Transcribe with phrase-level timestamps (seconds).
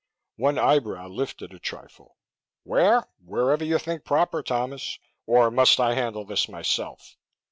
[0.37, 2.17] One eyebrow lifted a trifle.
[2.63, 3.05] "Where?
[3.23, 4.97] Wherever you think proper, Thomas.
[5.27, 7.17] Or must I handle this myself?"